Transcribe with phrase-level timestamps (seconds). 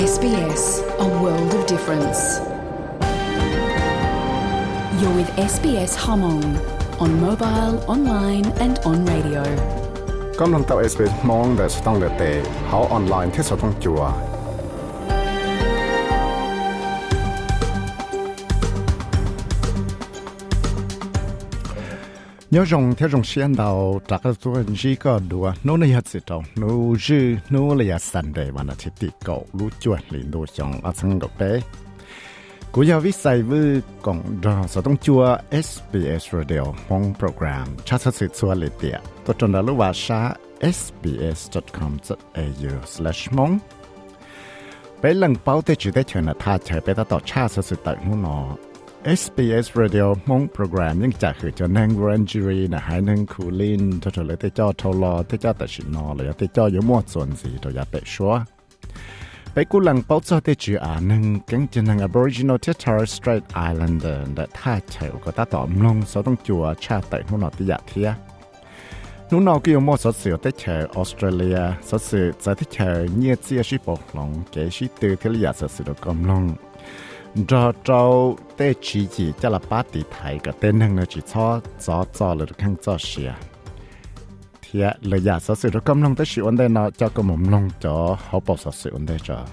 [0.00, 2.20] SBS, a world of difference.
[4.98, 6.44] You're with SBS Hmong
[6.98, 9.42] on mobile, online and on radio.
[10.40, 12.30] កំលំតៅ SBS ម៉ងដែលស្តង់លើទេ
[12.70, 13.92] ហៅអនឡាញទេសតងជួ
[22.51, 26.07] nhớ rằng theo dòng xuyên đầu trả cái số gì có đùa nó này hết
[26.07, 26.67] sự đâu nó
[27.07, 30.45] dư nó là ya sẵn để mà nó chỉ tị cậu lú chuột liền đồ
[30.45, 31.59] chồng ở sân độc bé
[32.71, 38.27] cú giờ viết sai với cộng đó sẽต้องchua SBS Radio mong program chắc sẽ sự
[38.39, 41.99] chua lệ tiệt tôi chọn đó lúc vào sa sbs.com.au/mong
[45.01, 47.61] bé lần bao tế chỉ để chờ là tha chờ bé ta tỏ cha sẽ
[47.61, 48.55] sự tận nó
[49.04, 51.00] SBS Radio mong program.
[51.00, 54.72] Những trả khử cho năng Rangery là hai năng khu linh, cho lấy cho cho
[54.72, 54.92] cho
[56.18, 56.26] rồi
[61.72, 64.80] cho Aboriginal tới Torres Strait Islander đã tha
[65.24, 65.44] có ta
[66.44, 67.22] chùa cha tại
[67.66, 67.78] dạ
[70.58, 71.60] chờ Australia
[72.70, 73.06] chờ
[73.60, 73.78] sĩ
[74.14, 74.86] lòng sĩ
[75.24, 75.52] là dạ
[75.86, 75.96] được
[77.48, 81.20] cho cho tê chỉ chỉ cho là ba tỷ thái cái tên hàng nó chỉ
[81.34, 83.38] cho cho cho là được khang cho xia à.
[84.62, 87.22] thì là giả sử sự nó cầm long tới sự vấn đề nó cho cái
[87.22, 89.46] mồm long cho họ bảo sự sự vấn đề cho.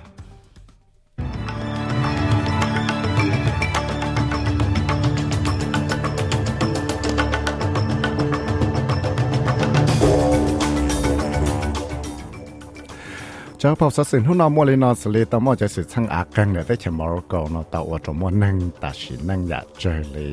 [13.62, 20.32] จ้าพอสสินหุ่นนอมัวลยนอสเลตมอจะสิช่างอากังเนี่ยได้เชมอร์กอนอตาวจมัวนั่งตาชินั่งอยากเจอเลย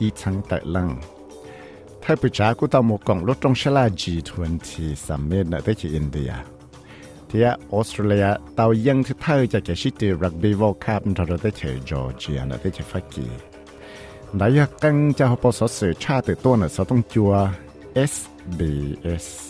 [0.00, 0.88] อีช่างตะลัง
[2.02, 4.66] ถ้าปิจ้ากูตามกงรถตรงชลา G20
[5.06, 6.30] สัมเมตเนี่ยได้ที่อินเดีย
[7.28, 7.40] ที่
[7.72, 8.26] ออสเตรเลีย
[8.58, 13.26] ตายังที่เท่าจะเกิดชิตีรักบีวอลคับนทรได้เชจอร์เจียนะได้เชฟักกี
[14.40, 17.32] นายกังจะพอสัสิชาติตัวเนี่ะสต้องจัว
[18.12, 19.45] SBS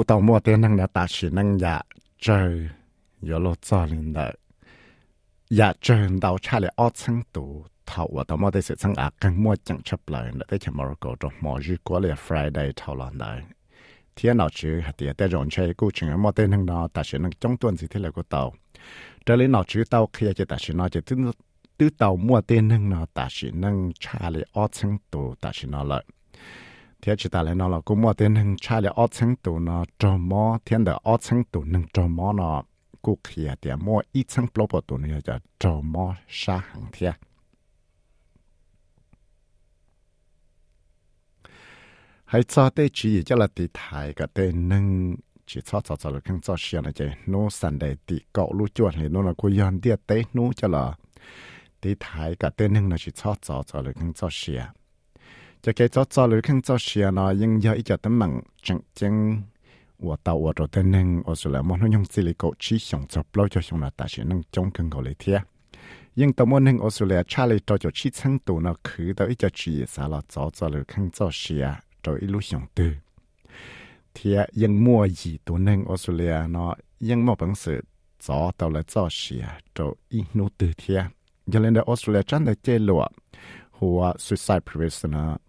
[0.00, 1.84] กูต้องมัวเตียนังเดตาชินังอยาก
[2.22, 2.40] เจอ
[3.28, 4.18] ยอโลจอลินเด
[5.56, 7.44] อยากเจอดาวชาเลออชังตู
[7.90, 13.32] ทาวตมอได้เสร็จสังอากังมัวจังชับเลยได้ชมรกตรงมอจีกัวเลยฟรายได้ทาวลอนได้
[14.14, 18.42] เที่ยนอจือหัดแต่รอนใช้กูจึงมอได้นังนอตาชินังจ้องตวนสิที่เลยกูเตา
[19.22, 21.18] เดลินอจือเตาขยายจะตาชินอจะตื้อ
[21.78, 26.17] ตื้อเตามัวเตียนังนอตาชินังชาเลออชังตูตาชินอเลย
[27.02, 29.58] thế chỉ ta lại nó là cũng mua tiền hưng cha là ở chân tụ
[29.58, 32.62] nó cho mò thiên đờ ở chân tụ nâng cho mò nó
[33.02, 36.86] cụ kia thì mua ít chân blo bộ tụ nó cho cho mò sa hàng
[36.92, 37.14] thiệt
[42.24, 45.16] hay cho tới chỉ cho là tì thái cái tên nâng
[45.46, 48.52] chỉ cho cho cho là không cho xia là chơi nó sẵn đầy tì cậu
[48.52, 50.94] lu chuột thì nó là cô yon địa tế nó cho là
[51.80, 54.64] tì thái cái tên nâng là chỉ cho cho cho là không cho xia
[55.63, 58.31] จะเกจอจอหรือข้างจอเชียนอยังยาอีจะตั้งมัง
[58.65, 59.15] จังจัง
[60.05, 65.41] 我到我这的能，我说了，我用这里个去想着不就想了，但是能中更高的天。
[66.15, 72.99] 因到我能我说了，差里到就去成都呢，去到一只去啥了，早早了看早些啊，就一路想对。
[74.13, 77.81] 天因莫易都能我说了呢，因莫本事
[78.19, 81.09] 早到了早些啊，就一路对天。
[81.45, 83.09] 原来的我说了，真的揭露啊，
[83.71, 85.39] 或 suicide prevention 呢。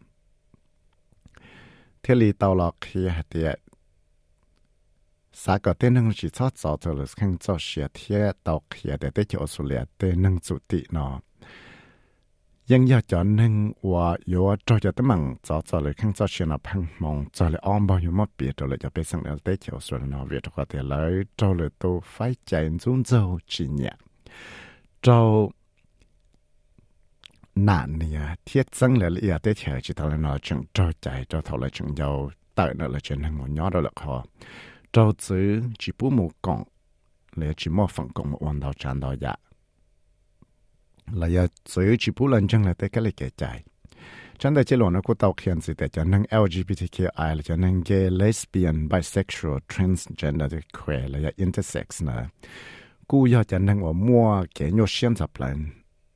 [2.02, 3.60] thế li tàu lọ khi hạt tiệt
[5.32, 8.90] xã có tên nâng chỉ cho cho cho là khang cho xia thiệt tàu khi
[9.00, 11.20] để tới chỗ số lẻ tên nâng chủ tị nó
[12.72, 13.54] ยังอยากจะนึง
[13.90, 22.16] ว่าอยู่ว่าจะจะตั้งมั่งจะจะเลยข้างจะเชียนพังมองจะเลยอ้อมบ่อยู่มาเปียตัวเลยจะไปสั่งเอาเตะเขียวส่วนนอเวียตัวเดียวเลยจะเลยตัวไฟ
[22.46, 22.52] ใจ
[22.82, 23.22] จุนเจ้า
[23.52, 23.94] จีเนี่ย
[25.04, 25.18] จะ
[27.65, 31.25] nạn này thiết dân là lý tế thể chỉ thầu là nó chẳng cho chạy
[31.29, 34.23] cho thầu là chẳng giàu tại nó là chuyện hàng một nhỏ đó là khó.
[34.91, 36.63] cho chứ chỉ bố một cọng
[37.35, 39.35] là chỉ một phần cọng một hoàn đầu tràn đầu dạ
[41.11, 43.63] là giờ chứ chỉ bố lần chẳng là tế cái là kể chạy
[44.37, 47.55] chẳng để chế lộ nó có tàu khiển gì để cho năng LGBTQI là cho
[47.55, 50.53] năng gay, lesbian, bisexual, transgender,
[50.85, 52.25] queer là intersex nè
[53.07, 55.65] cú giờ cho năng ở mua cái nhô xiên tập lên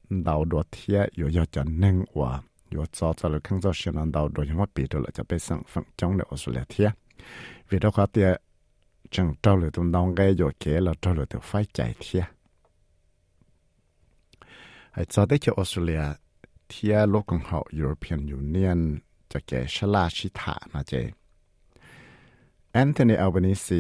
[0.10, 4.12] đầu đồ thiệt yếu yếu cho nên và yếu cho cho được cho xin ăn
[4.12, 6.90] đầu đồ nhưng bị được là cho bé sang phẳng trong được Australia
[7.70, 8.42] vì đó khó tiệt
[9.12, 12.24] chẳng trâu được tụi đông gây yếu kế là trâu được phải chạy thiệt
[14.92, 16.02] hay cho tới cho Australia
[16.70, 18.98] thia lúc công hậu European Union
[19.30, 20.58] cho cái shala shi thả
[22.72, 23.76] Anthony Albanese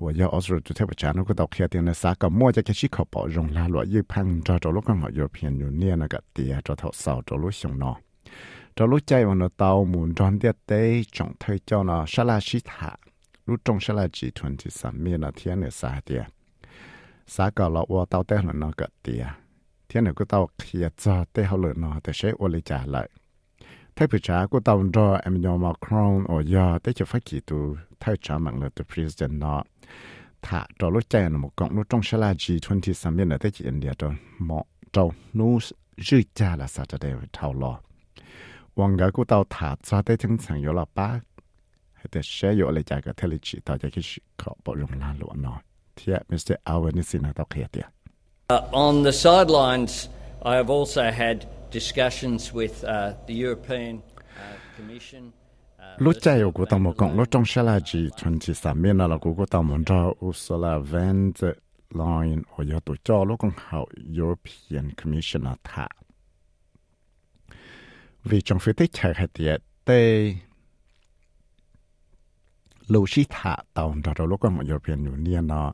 [0.00, 7.96] 我要 Australia 就特别讲，那个到开店的啥个么就开始靠包容啦，落一碰着着路刚好 European Union 那个地着头扫着路上喏，
[8.74, 12.98] 着路在我那到门装的地种推叫呢沙拉西塔，
[13.44, 16.26] 路种沙拉 G twenty 上面那天的啥的，
[17.26, 19.38] 啥个了我到带了那个地啊，
[19.88, 23.08] 天那个到开着带好了喏，但是我来家来。
[24.01, 24.83] Thay phụ trả của tàu
[25.25, 28.83] nhỏ mặc quần ở giờ tới cho phát kỳ tu thay trả mạng là tu
[28.93, 29.63] president nó
[30.41, 33.37] thả cho lúc chạy là một cộng lúc trong sẽ là G20 sang bên là
[33.37, 34.63] tới chỉ India cho một
[34.93, 35.59] trâu nu
[35.97, 37.79] dư cha là sao cho đây thảo lo
[38.75, 41.19] hoàng gái của tàu thả cho tới chân chẳng yếu là bác
[42.11, 44.03] để sẽ yếu lại chạy cái thế chỉ tàu cho cái
[44.37, 45.61] khó bộ rộng là lộ nó
[45.95, 46.53] thì Mr.
[46.63, 47.85] Alvin xin tàu kia tiệt
[48.71, 50.09] On the sidelines,
[50.45, 51.37] I have also had
[51.71, 55.31] discussions with uh, the European uh, Commission.
[55.97, 58.97] lúc chạy của tàu một cộng lúc trong xe là chỉ chuẩn chỉ sắm miền
[58.97, 61.51] là của tàu một cho Ursula von der
[61.89, 65.87] Leyen ở giờ tổ cho lúc con hậu European Commission là thả
[68.23, 69.61] vì trong phía tích chạy hạt tiệt
[72.88, 75.72] tê lưu sĩ thả tàu cho lúc con European Union nó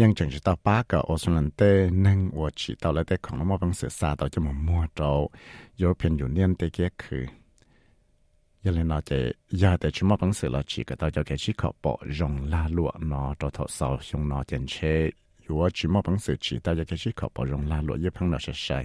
[0.00, 1.70] ยังจังจะต่อป้ากับออสเตรเลียเต้
[2.06, 5.00] นึ่งว่าชีต่อแล้วแต่ของเรามาบังเสือซาต่อจะมามั่วโจ
[5.80, 7.24] ยุโรเปียนยูเนียนเตเกียคือ
[8.64, 9.18] ยังเลยนอจะ
[9.62, 14.74] ยาแต่ชิมาบังเสือเราชีก็ต่อจะแกชีขอปอรงลาลวดนอต่อทอสาวชงนอเจนเช
[15.42, 18.78] อยู่ว่าชิมาบังเสือชีต่อจะแกชีขอปอรงลาลวดยี่พังนอใช่ใช่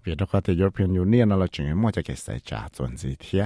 [0.00, 3.44] เวียดก็แต่ยุโรเปียนยูเนียนเราจึงมั่วจะแกใส่จ่าจวนสีเทีย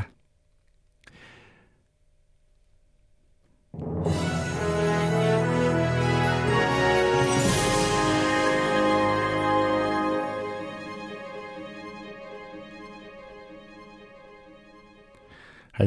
[3.74, 3.84] hãy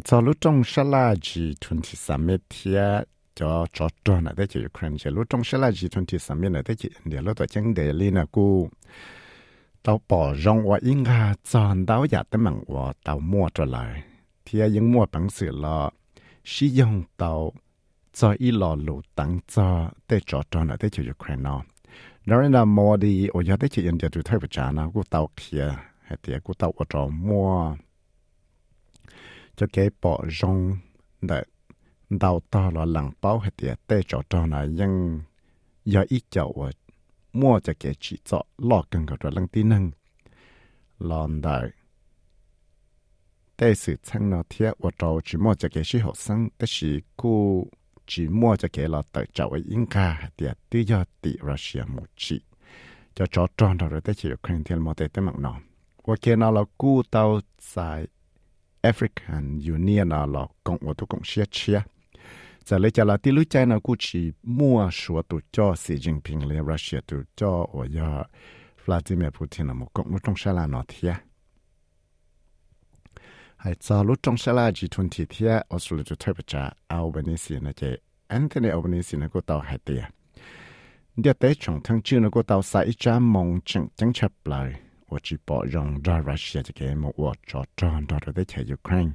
[0.00, 3.00] cho lúc trong sa la gì tuần thì sắm mét thia
[3.34, 6.19] cho cho cho này đấy chỉ Ukraine chỉ lúc trong sa la gì tuần thì
[6.19, 8.70] sắm mét này đấy chỉ để lúc đó chẳng để li na cu
[9.82, 13.64] tao bỏ rong và yên hà chọn tao giả tới mảng và tao mua trở
[13.64, 14.02] lại
[14.44, 15.90] thia những mua bằng sự lo
[16.44, 17.52] sử dụng tao
[18.14, 21.50] cho ít lò lụ tăng cho để cho cho nó để cho Ukraine
[22.26, 25.02] đó là mua đi ở giờ để cho India tụi thay vật trả nó gu
[25.02, 27.76] tàu kia hay thì gu tàu ở trong mua
[29.56, 30.76] cho cái bỏ rong
[31.22, 31.43] để
[32.11, 35.20] đào to là lằng bao hay thì để cho cho nó nhưng
[35.84, 36.70] giờ ít chậu
[37.32, 39.90] mua cho cái chỉ cho lo cần cái lăng tin năng
[40.99, 41.70] lòn đại
[43.58, 46.67] để sự chăng nó thiết ở trong chỉ mua cho cái sự học sinh để
[46.69, 47.64] sự cô
[48.06, 51.83] chỉ mua cho cái là tự chậu ấy yên ca hết tự do tự Russia
[51.87, 52.41] một chỉ
[53.15, 55.61] cho cho tròn rồi tới chỉ Ukraine thiên một tế tới mạng nó
[56.05, 57.41] và cái nào là cú tàu
[57.75, 58.06] tại
[58.83, 61.81] African Union là là cộng và tu cộng xia chia.
[62.65, 65.95] Giờ lấy cho là tí lúc chạy nào cú chỉ mua số tu cho Xi
[65.95, 68.23] Jinping lên Russia tu cho ở giờ
[68.85, 71.15] Vladimir Putin là một cộng một trong sai là nó thiệt
[73.64, 77.96] hai cha lu trong sẽ là G20 thia Australia cho thay bạch Albanese na chế
[78.26, 80.02] Anthony Albanese na cô tàu hai tia.
[81.16, 84.72] Địa tế trong thăng chưa na cô tàu sai cha mong chẳng chẳng chấp lại
[85.08, 88.65] và chi bỏ rong da Russia cho cái một cuộc trò tròn đó để chạy
[88.72, 89.10] Ukraine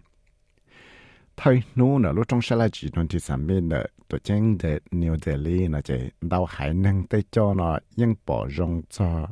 [1.38, 5.67] thay nô nở lúc trong sẽ là G20 summit nở tổ chức để New Delhi
[5.67, 9.27] na chế đào hải năng tây cho nó nhưng bỏ rong cho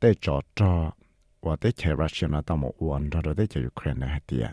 [0.00, 0.92] tây cho trò
[1.44, 4.46] ว่าได้เชรัสเซียนะต้องมอวนเราได้เชยูเครนนะเดีย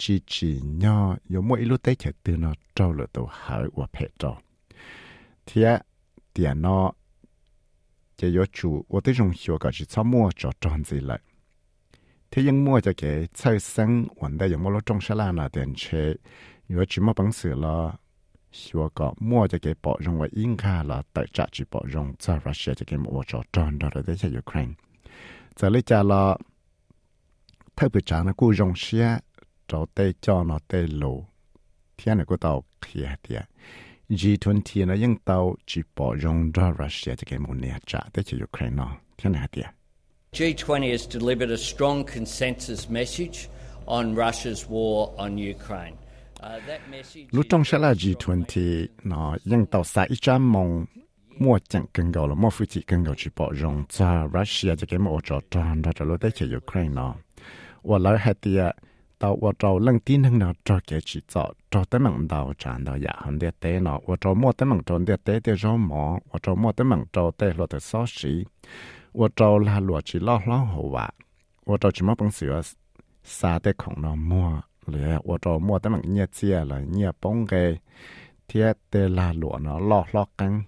[0.00, 4.32] จีจีเนาะยมวยลูกได้เชตือนเจ้าเลยตัวหายว่าเพจอ
[5.44, 5.68] เทีย
[6.30, 6.88] เดียเนาะ
[8.18, 11.20] จะยชูว่าได้จงหัวกับจิตสมัวจอดจอนสิเลย
[12.30, 16.10] ที่ยังมัวจะเก๋ใช้สังวันได้ยังมัวลดจงชะลานะเดียนเชย
[16.78, 17.76] ว่าจิมบังสือละ
[18.60, 24.70] ชัวก็มั่วจะเก็บปอจงไว้อิงค่าละแต่จะจีปอจงจากรัสเซียจะเก็บมัวจอดจอนเราได้ใช้ยูเครน
[41.15, 43.37] delivered a strong consensus message
[43.97, 45.95] on Russia's war on Ukraine.
[46.43, 48.55] Uh, that message รู้จงชะลา G20
[49.07, 51.06] เนาะยังเตาสายจามงมั่วจังกันเก่าละมั่วฟิจิกันเก่าจีปอรงจ้ารัสเซียจะเกมโอจอจ
[51.40, 54.76] mua chẳng cần gạo là mua phụ chỉ cần gạo chỉ bỏ rong cho Russia
[54.76, 57.14] cho cái mua cho tròn ra cho lối tới chỉ Ukraine nó
[57.82, 58.70] và lại hai tia
[59.18, 62.54] tàu và tàu lần tin hằng nào cho cái chỉ cho cho tới mảng đầu
[62.58, 65.40] tràn đầu dạ hơn địa tế nó và cho mua tới mảng tròn địa tế
[65.44, 68.44] để rau mỏ và cho mua tới mảng trâu tế lo tới xóa xí
[69.14, 71.10] và cho là lúa chỉ lo lo hồ vạ
[71.66, 72.60] và cho chỉ mua bằng sữa
[73.24, 77.10] xa tới khổng nó mua lẽ và cho mua tới mảng nhẹ chia là nhẹ
[77.22, 77.78] bông cái
[78.48, 80.62] thiết tế là lúa nó lo lo căng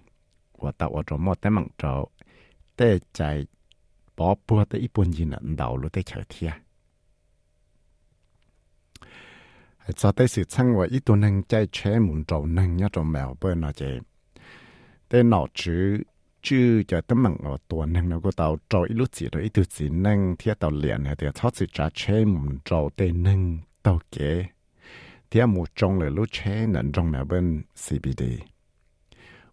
[0.59, 2.11] 我到我做摸得蛮做，
[2.75, 3.47] 得在
[4.15, 6.53] 宝宝的一般人道路的桥贴。
[9.95, 13.35] cho tới sự chăng và ít tuần năng chạy chế muốn trâu năng nhá trâu mèo
[13.41, 13.99] bơi nó chế
[15.09, 15.97] tên nó chứ
[16.41, 19.39] chứ cho tấm bằng ở tuần năng nó có tàu trâu ít lúc gì đó
[19.39, 22.89] ít tu gì năng thiết tàu liền này thì thoát sự trả chế muốn trâu
[22.95, 24.45] tên năng tàu kế
[25.31, 28.23] thì một trong là lúc chế nâng trong mèo bên CBD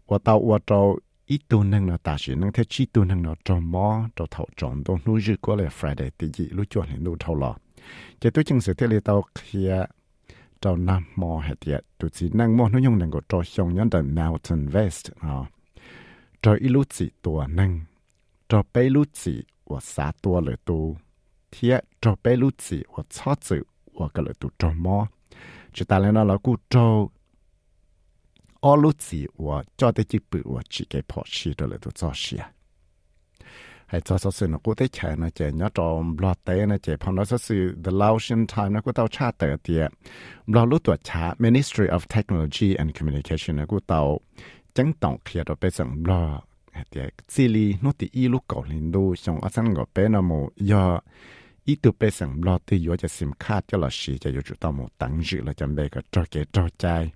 [0.08, 3.24] và tàu và trâu ít tu năng nó ta chỉ năng thế chỉ tu năng
[3.24, 6.66] nó trong mò trâu thầu tròn đông nuôi dư của là Friday thì gì lúc
[6.70, 7.56] chuẩn thì nuôi thầu lò
[8.20, 9.86] chỉ tôi chừng sự thế là tàu kia
[10.62, 13.76] trâu nam mò hệ tiệt tụi chỉ năng mò nó dùng năng của trâu xong
[13.76, 15.50] nhân đần mountain west à
[16.42, 17.48] trâu ít lúc chỉ tua
[28.70, 30.30] năng trâu bé lúc chỉ và xa tua lời tu thiệt trâu bé lúc chỉ
[30.30, 30.32] và chó chữ và cái lời tu trâu mò chỉ ta lên nó là cú
[30.32, 31.68] trâu ở lúc chỉ và cho tới chỉ bự và chỉ cái bỏ chi đó
[31.68, 32.44] lời tu cho xia
[33.88, 36.78] hay cho số sự nó cũng thấy chạy nó chạy nhớ trong lo tế nó
[36.78, 39.92] chạy phong nó số sự the Laotian time nó cũng tao cha tờ tiệt
[40.48, 44.20] lo lúc tuổi cha Ministry of Technology and Communication nó cũng tao
[44.74, 46.42] chẳng tổng kia đó bây giờ lo
[46.90, 50.08] tiệt chỉ li nó thì y lúc cầu lên đô xong ở sân ngõ bé
[50.08, 51.00] nó mù do
[51.66, 54.42] ý tụ bây giờ lo thì yo cho sim card cho là xí cho yo
[54.42, 57.12] chủ tao một tăng dự là chuẩn bị cái cho cái cho trái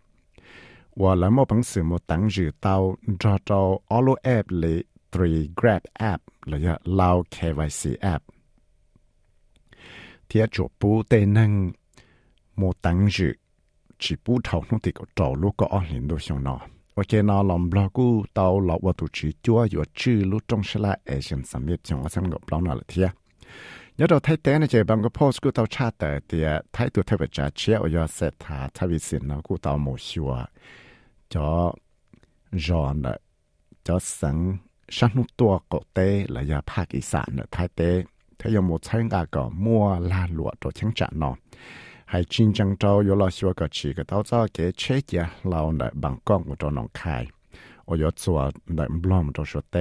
[0.96, 8.20] 我来莫本事么等住到抓到 Allo App 里 Three Grab App 了呀，老 KYC App。
[10.28, 11.74] 贴着不得能
[12.56, 13.34] 莫等住，
[13.98, 16.60] 只不头弄的个走路个二零都上那。
[16.94, 23.12] 我见那龙布拉古到老我都只叫有只路中是来 Asian Summit 上我上个布拉那了贴。
[24.04, 30.32] ยอดไทยแต่ในเจบางก็โพสกูเตาชาแต่เตียไทยตัวเทวจ่าเชียอยอเสถาทวิสินเรากูเตาหมูชัว
[31.34, 31.50] จอ
[32.66, 33.06] จอน
[33.88, 34.38] จอสัง
[34.96, 36.00] ชันุตัวกเต
[36.32, 37.82] และยาภาคอีสานไทยเต
[38.40, 41.32] ถ้ายมูใช้งาก็มัวลาหลวตัวเชิงจ่านอ
[42.10, 47.24] ให้จริงจังเจ้าอยู่รอชัวก็ชีก็เต้าเจ้าเก๋เช็คยาเราเนี่ยบางกล้องกูตัวน้องคาย
[47.88, 48.40] อยอดสัว
[48.76, 49.78] เนี่ยบล้อมตัวชัวเต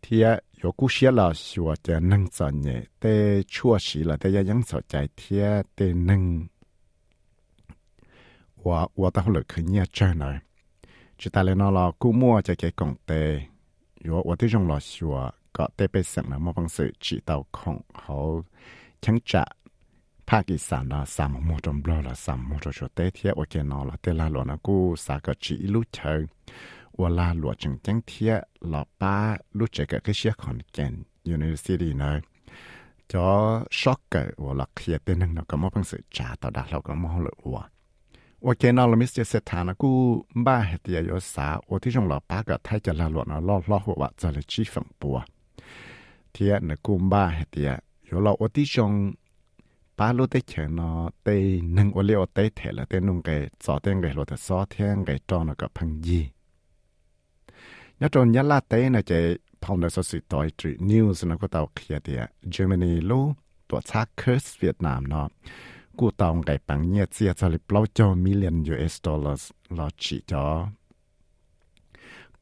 [0.00, 0.26] เทีย
[0.65, 6.47] 有故事了说的能做呢，的确实了的要养手在贴的能，
[8.55, 10.41] 我我到后来去念真了。
[11.17, 13.41] chỉ ta lên nó là cú mua cho cái công tệ
[14.05, 17.19] yo tôi tôi dùng là xua có tệ bị sẵn là một bằng sự chỉ
[17.25, 18.43] tàu không hậu
[19.01, 19.43] chẳng trả
[20.27, 23.63] Pakistan là sắm một trong blo là sắm một trong chỗ tệ thiệt ở cái
[23.63, 26.25] nó là tệ là lo nó cú sa cái chỉ lúc chơi và là lo
[26.25, 28.32] chẳng chẳng thiệt là ba lúc chơi cái cái xe ว่าลาหลวจังจังเทีย
[28.68, 29.14] หลอป้า
[29.58, 30.92] รู้จักกับเชียขอนแก่น
[31.28, 32.16] ยูนิเวอร์ซิตี้เนอะ
[33.12, 33.26] จอ
[33.80, 37.64] ช็อกเกอร์ว่าหลักเทียเต้นนึงเนาะก็มอพังสือจ่าต่อดาเราก็มองเลยว่า
[38.44, 39.90] ว่าเกนอลมิสเจเสถานะกู
[40.46, 45.16] บ้าเหตียยศาว่าที่จงหลอป้าก็ไทยจะลาหลวเนาะลอลอหัวว่าจะเลยชีฝั่งปัว
[46.32, 47.70] เทียเนกูบ้าเหตีย
[48.08, 48.92] ยเราว่าที่จง
[49.98, 50.90] ป้าลูเตเชนอ
[51.22, 51.28] เต
[51.76, 53.30] นึงว่าเลี้ยวเตเถละเตนุงไก
[53.64, 56.24] จอเตงไกหลวแต่ซอเทียงไกจอเนาะก็พังยี่
[58.00, 59.12] ยจนยัะลาเต้นะเจ
[59.62, 63.20] พอวเนสสิตอยตรีนิวส์นะก็ตาวเขียเดียเยอรมนีลู
[63.68, 65.26] ตัวชักเคิร์สเวียดนามเนาะ
[65.98, 70.46] กูตองไก่ปังเงียเสียสลิปเล่าจอมิลเลียนยูเอสดอลลาร์ลอจิจอ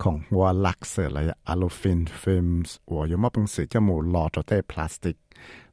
[0.02, 5.16] ของวัวลักเสือเลยอะลูฟินฟิล์มส์วัวยมอปังสือจมูหลอดเต้พลาสติก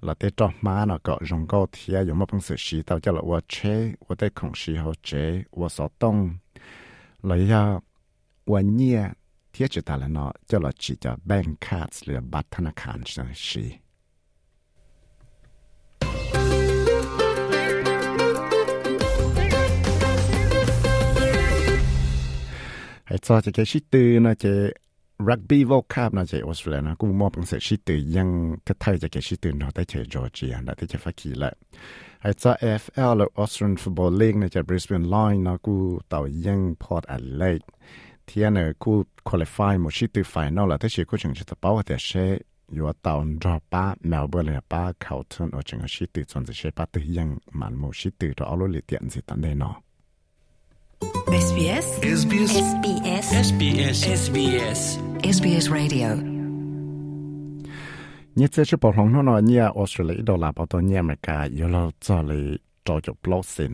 [0.06, 3.56] ลอดเต้จอมาเนาะก็จงก็เทียยมอปังสือชีเตาเจะละวัวเช
[4.06, 5.10] วัวเต้ของชีเขาเจ
[5.58, 6.18] วัวสอตง
[7.26, 7.64] เลยอ
[8.52, 9.02] วันเงีย
[9.53, 12.99] ทียจุดอะไรเนาะจะละจีจะแบงค์คัสหรือบัตรธนาคาร
[13.49, 13.67] สี
[23.09, 24.49] hay cho cái sĩ tư nó chỉ
[25.19, 28.77] rugby World Cup nó chỉ Australia nó cũng mua bằng sự sĩ tư ยัง cái
[28.81, 31.57] thay cho cái sĩ tư nó tới chơi Georgia nó tới chơi phát kỳ lại
[32.19, 36.75] hay cho AFL là Australian Football League nó chỉ Brisbane Lion nó cũng tàu ยัง
[36.81, 37.67] Port Adelaide
[38.34, 41.42] thiên anh ở cô qualify một chiếc từ final là thế chỉ cô chừng chỉ
[41.48, 42.38] tập bao thì sẽ
[42.80, 46.70] yo tàu drop ba Melbourne là ba khẩu thân ở chừng chiếc từ chọn chỉ
[46.76, 49.76] ba từ yang màn một chiếc từ đó lối liệt tiện gì tận đây nó
[51.28, 51.86] SBS
[52.20, 54.82] SBS SBS SBS SBS
[55.36, 56.08] SBS Radio
[58.38, 62.42] นี่จะชื่อปองน้องเนี่ยออสเตรเลียดอลลาร์ปอตัวเนี่ยอเมริกาอยู่เราจะเลย
[62.88, 63.74] จอยบล็อกสิน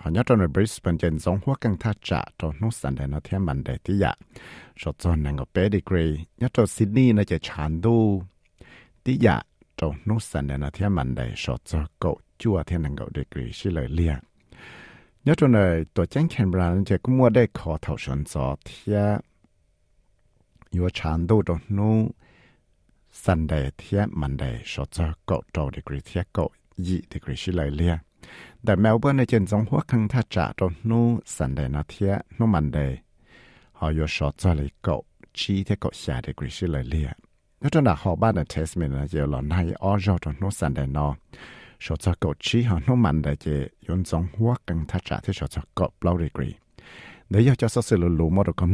[0.00, 4.12] หอนยอดนบริสเบนเจนสองหัวกังท่าจะาตอนนุสันเดนเทียมันเดที่ยะ
[4.80, 6.06] ชดจอนนังกับเปดีกรี
[6.42, 7.96] ยอดซิดนีย์ในจะชานดู
[9.04, 9.36] ที่ยะ
[9.78, 14.20] ตอนนุสันเดนเทียมันเดชดจอเกาจัวเทียนังกับดีกรีชิเลยเลียก
[15.26, 15.58] ยอดนใน
[15.94, 18.98] ตัวแจ้งแคนบรานจะก็มัวได้ขอเท่าชนจอเทีย
[20.76, 21.96] ยัวชานดูตอนนู้
[23.22, 24.42] สันเดเทียมันเด
[24.72, 26.44] ชดจอเกาตดีกรีเทียกกา
[26.86, 27.94] ยี่ดีกรีชิเลยเลีย
[28.65, 31.01] ดตอนซิดนีย์น่าจะชันดูที่อยากตอนนู
[31.35, 32.13] สันเดย์นอเทีย
[32.53, 32.97] มันเดย์
[34.13, 34.51] ชดจอ
[34.85, 35.03] ก็จัว
[35.33, 37.37] เทียนังก็ดีกรีชิเลยเลีย nhớ trong này tổ chức Canberra nó chỉ có mua đây khó thảo xuân gió
[37.37, 37.37] thì yếu chán đồ đó nó Sunday thì Monday số cho cậu trâu degree thì
[37.37, 37.37] cậu yi degree chỉ lại lia tại Melbourne này trên giống hoa khăn thắt trả
[37.37, 37.37] đó nó Sunday nó thì nó Monday họ yếu số cho lại cậu chỉ thì
[37.39, 39.25] cậu xa degree chỉ lại lia nhớ trong là họ ban ở Tasman là giờ
[39.25, 41.15] là nay ở rồi đó nó Sunday nó
[41.79, 45.19] số cho cậu chỉ họ nó mạnh đại chế yon giống hoa càng thắt trả
[45.23, 46.51] thì số cho cậu bao degree
[47.29, 48.71] để cho cho sự lù lù mà được cầm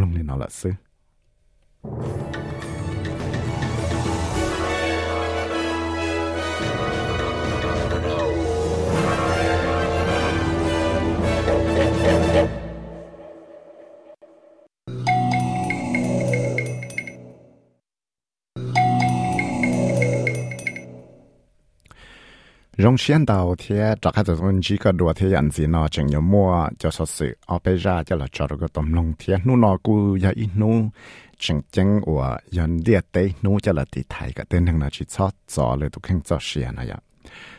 [22.78, 30.90] lông lên nó là sư 容先到天，这开始从几个多天样子呢，正有么就说是我被热就来找了个东龙天，努那股也一努，
[31.38, 36.98] 正正我人列地努就来地台个，等等那去操做了都肯做实验那样。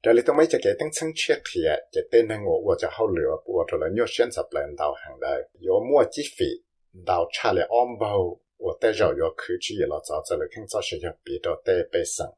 [0.04, 6.46] đây là tao mấy cái tiếng chân chết thì cái tên nâng我我就好了我就来要选择不能到行的有么几费
[7.06, 8.17] 到差了安保
[8.58, 12.32] 我带着要去去了早早了看早些要别到带背上。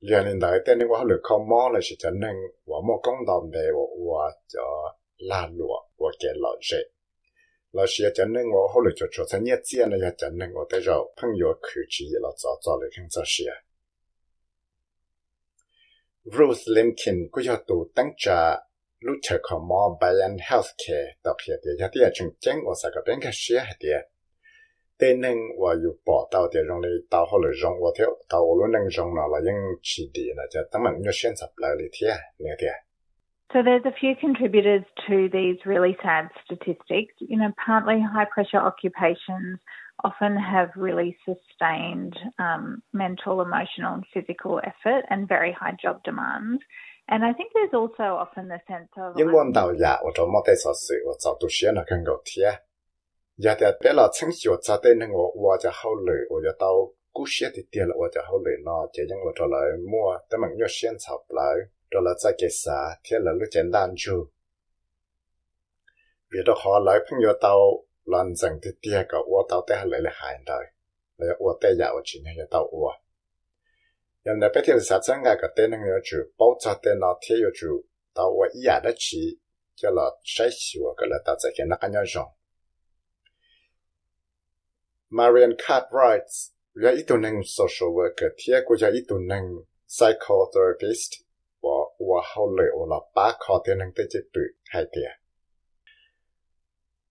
[0.00, 2.28] 两年来，等你我来靠猫了是真能，
[2.64, 4.60] 我莫讲到没我我叫
[5.28, 6.76] 拉罗，我给老热。
[7.72, 13.50] 老师也真能，我后来就做成业见了也真能，我带着朋友去去了早早来看这些。
[16.24, 18.38] Ruth Limkin ก็จะตูตั้งจะ
[19.06, 23.96] รู้จักของหมอ Bayan Healthcare ต่อเพียเดียที่จะจึงแจ้งว่าสักเป็นแค่เสียเดีย
[25.01, 28.09] tên nên và yêu bỏ tàu để rong lấy tàu họ lấy rong và theo
[28.29, 31.33] tàu luôn nên rong nó là những chỉ đi là cho tấm mình như xuyên
[31.35, 32.07] sập lại đi thế
[32.39, 32.67] nè thế
[33.53, 37.13] So there's a few contributors to these really sad statistics.
[37.19, 39.59] You know, partly high pressure occupations
[40.05, 46.61] often have really sustained um, mental, emotional, and physical effort and very high job demands.
[47.09, 49.17] And I think there's also often the sense of
[53.43, 56.39] giờ thì bé là sáng chiều cha tên nên ngộ qua cho hậu lử qua
[56.45, 56.75] cho tao
[57.13, 59.65] cú xe thì tiền là qua cho hậu lử nó chỉ những là trở lại
[59.91, 61.55] mua แต่มัน nhiều xe chập lại
[61.91, 64.27] trở lại tại cái xã thế là lúc trên đan chu
[66.31, 67.59] vì đó họ lại phong yêu tao
[68.05, 70.65] lần dần thì tiền cả qua tao té lại là hại đời
[71.17, 72.93] lại qua té giờ qua chỉ nên tao qua
[74.25, 77.19] nhưng mà bé thì sát sáng ngày cái tên nên chủ bảo cha tên nó
[77.21, 77.81] thế yêu chủ
[78.15, 79.37] tao qua ý đã chỉ
[79.75, 82.03] cho là sai sửa cái là tao sẽ cái nó anh nhau
[85.13, 86.31] Marian Cartwright
[86.75, 91.27] ya itu neng social worker tia ko ya itu neng psychotherapist,
[91.59, 95.19] wa wa hole o la ba kho te neng te chitu hai tia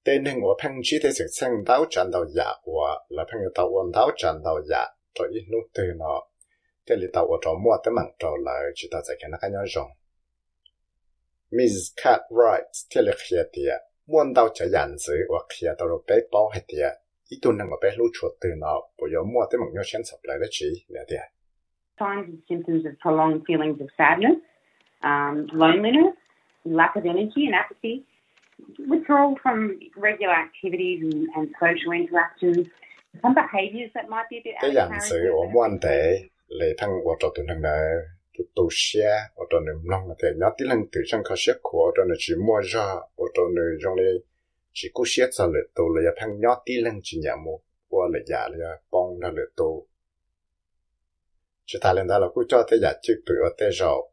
[0.04, 3.44] te neng wa phăng chi te se sang dao chan dao ya wa la phăng
[3.54, 4.82] tàu wan dao chan dao ya
[5.14, 6.24] to ít nu te no
[6.86, 9.50] te li tàu cho mua tới mạng cho lại chỉ tao sẽ cái nó cái
[9.50, 9.90] nhau rong
[11.50, 16.02] Miss Cartwright thế là khía tiệt muốn đào cho nhận sự hoặc khía tao rồi
[16.06, 16.88] bé bao hai tia
[17.32, 19.82] ít tuần năng mà bé lưu chuột từ nó bây giờ mua tới mạng nhau
[19.86, 21.28] sáng sập lại đó chỉ nè tiệt
[22.00, 24.38] signs and symptoms of prolonged feelings of sadness,
[25.10, 26.16] um, loneliness,
[26.64, 27.94] lack of energy and apathy,
[28.90, 32.66] withdrawal from regular activities and, and social interactions,
[33.22, 35.32] some behaviours that might be a bit cái out of nhận sự character.
[35.32, 37.80] của muốn để lấy thằng của trò tuần năng này
[38.38, 41.34] tu tu xe ở trong niềm lòng là thế nhớ tí lần từ trong khó
[41.38, 42.84] sức của ở trong này chỉ mua ra
[44.72, 48.08] chỉ có xe cho lệ tu là thằng nhớ tí lên chỉ nhà mua qua
[48.12, 49.86] là giả là bong ra lệ tu
[51.66, 54.10] chỉ ta lên đó là cứ cho thế giả chữ tự ở thế rồi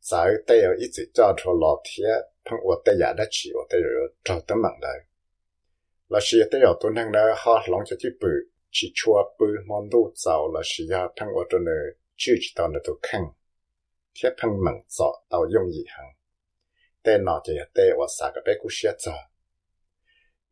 [0.00, 2.04] giải tế ở ít chỉ cho cho lọ thế
[2.44, 5.00] thằng ở thế giả đã chỉ ở thế rồi cho tấm mạng đấy
[6.08, 8.28] là chỉ thế ở tuần năng này họ lòng cho chữ bự.
[8.70, 11.74] Chỉ chua bự, món đồ giàu là chỉ ya thằng ở trong này
[12.16, 13.22] chữ chỉ tao là tu khăn.
[14.14, 16.14] Thiết thằng mạng giỏ tao dùng gì hàng
[17.02, 18.52] tên nó chỉ tế ở xa cái bé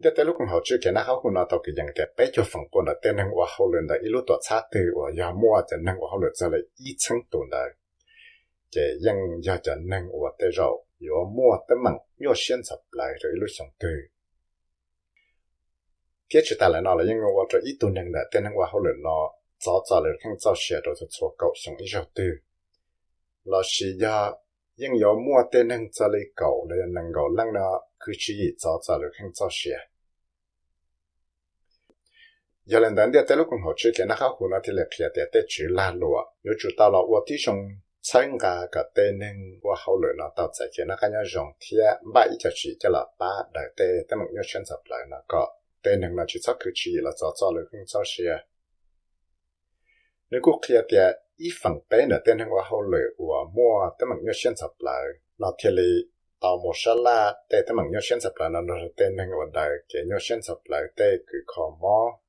[0.02, 1.74] cú xe giỏ để tới lúc họ chưa cái nào họ cũng nói tao cái
[1.78, 4.24] dạng cái bé cho phòng quân là tên năng ở hậu lần là ít lúc
[4.28, 7.18] tuổi sát từ ở nhà mua cho năng ở hậu lần cho là ít chân
[7.32, 7.70] tuần đấy
[8.72, 13.88] cái yang ya cho năng ở tới rồi有mua tới mạng有现实来rồi lúc sống từ
[16.30, 19.10] thiết chỉ ta lại nói là因为我这一度能的，但能我后来呢，
[19.60, 22.26] 早早的看早些都是做狗熊一小对，
[23.44, 24.38] 老是要
[24.76, 27.60] 因有莫的能这里狗了，能够让呢，
[28.04, 29.78] 去去一早早的看早些。
[32.66, 37.56] 有人等的在路公后去给那好湖那的来撇的在去拉路啊，有知道了我弟兄
[38.02, 39.28] 参加个的能
[39.62, 41.78] 我后来呢到在给那个人用贴
[42.14, 45.54] 买一只去叫了把来的他们要选择来那个。
[45.84, 48.24] tên năng là chỉ sắp cứ chỉ là cho cho lực không cho xe
[50.30, 50.98] nếu cuộc kia thì
[51.38, 54.54] ít phần bé nữa tên năng qua hậu lệ của mua tên bằng nhau xuyên
[54.56, 55.04] sập lại
[55.38, 55.92] là thì lì
[56.42, 59.30] tàu một sa la tên tên bằng nhau xuyên sập lại nó là tên năng
[59.30, 62.20] qua đại cái nhau xuyên sập lại tên cứ khó mò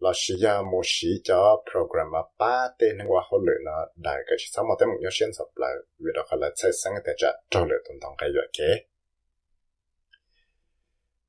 [0.00, 3.76] là sử dụng một sử cho program mà ba tên năng qua hậu lệ nó
[3.96, 5.74] đại cái chỉ sau một tên một nhau xuyên sập lại.
[5.98, 8.88] Vì đó là xây sang cái trả cho lệ tuần tổng cái vậy kế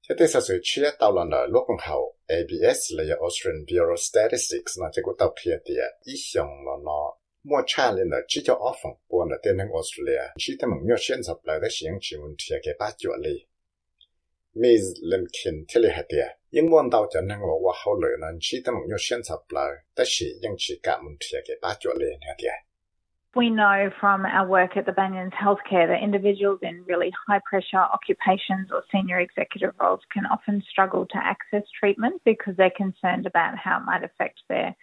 [0.09, 3.97] thế thì sao sự chia tàu lần là lúc hậu ABS là do Australian Bureau
[3.97, 6.99] Statistics nó chỉ có tàu kia thì à, ý xong là nó
[7.43, 10.23] mua cha lên là chỉ cho offer buồn là tên năng Australia.
[10.37, 12.85] Chỉ thêm một nhiều xuyên dập lại cái sử dụng chỉ muốn thiệt cái ba
[12.85, 13.19] bát chuột
[14.53, 14.83] li Ms.
[15.11, 16.03] Limkin thì là hạt
[16.51, 19.39] nhưng muốn tàu cho năng của hậu lợi là chỉ thêm một nhiều xuyên dập
[19.49, 22.35] lại để sử dụng chỉ cả muốn thiệt cái bát chuột li hạt
[23.35, 27.85] We know from our work at the Banyans Healthcare that individuals in really high pressure
[27.97, 33.53] occupations or senior executive roles can often struggle to access treatment because they're concerned about
[33.55, 34.75] how it might affect their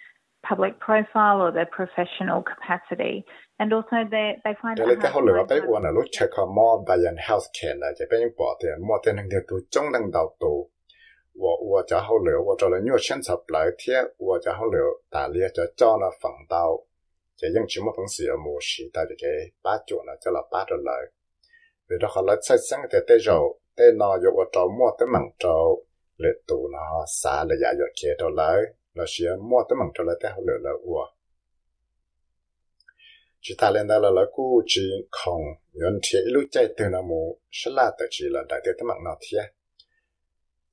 [0.48, 3.24] public profile or their professional capacity.
[3.58, 7.16] And also they, they find out how to work with nó check out more than
[7.16, 10.46] healthcare là cái bên bỏ thì more than những thứ trong năng đầu tư
[11.38, 16.82] 我我就好了，我做了因为现在不来贴，我就好了，大力就找了放到，
[17.36, 20.92] 就用全部本事要模式，但是给八九呢，就了八着来，
[21.88, 25.48] 为了后来再生的对手，对那有我找莫的门找，
[26.16, 28.56] 力度呢啥了也要接到来。
[28.96, 31.04] là xia mua tới mình cho lại tới học lửa là ua
[33.40, 37.02] chỉ ta lên đó là là cú chỉ không nhận thiệt lúc chạy từ nào
[37.02, 39.56] mù sẽ là tự chỉ là đại tiểu tới mặt nào thiệt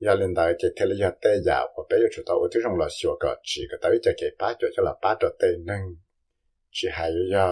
[0.05, 2.59] ya lên đại cái thế là tê giả và bây giờ chúng ta ở trước
[2.63, 5.27] trong là xia cái chỉ cái tới chạy cái ba chỗ cho là ba chỗ
[5.39, 5.95] tê nâng.
[6.71, 7.47] Chỉ hai hay ya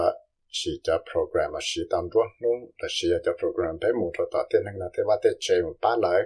[0.50, 4.24] chỉ cho program mà chỉ tam đuôi luôn, là chỉ cho program tới mù cho
[4.32, 6.20] ta tê nâng là tê ba tê chơi một ba lại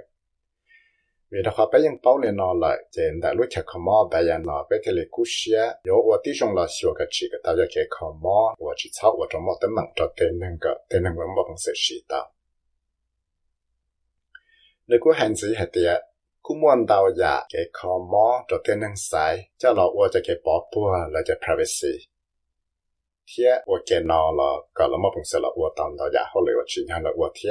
[1.30, 4.26] vì đó họ bây giờ bảo lên nó lại trên đại lúc chặt mò bây
[4.26, 5.58] giờ nó bây giờ lấy cú xe
[5.88, 8.74] yo và tí trong là sửa cái chỉ cái tao giờ cái không mò và
[8.76, 11.72] chỉ sau và trong mò tấm cho tên năng cái tên năng cái bằng sự
[11.76, 12.32] xí đó.
[14.86, 16.00] nếu cú hành gì hết tiệt
[16.42, 20.20] cú muốn đào giả cái không mò cho tên năng sai, cho nó và cho
[20.26, 22.06] cái bảo bùa là cái privacy
[23.38, 26.20] thế ở cái nó là cái là mò bằng sẽ là và tao đào giả
[26.34, 27.50] hoặc là ở chỉ nhà là ở thế.